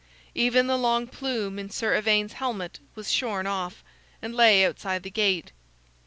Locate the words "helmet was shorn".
2.33-3.45